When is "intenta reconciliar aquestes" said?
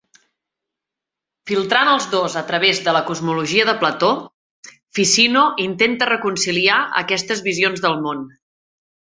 5.67-7.47